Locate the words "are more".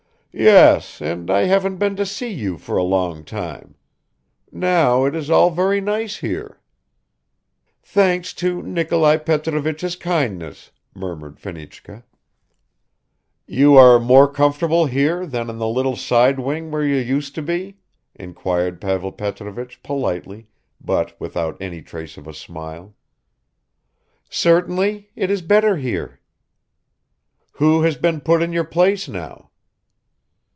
13.75-14.25